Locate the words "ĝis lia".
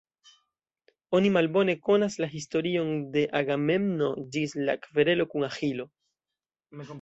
4.37-4.77